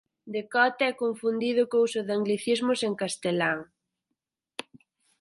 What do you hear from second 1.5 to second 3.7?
co uso de anglicismos en castelán.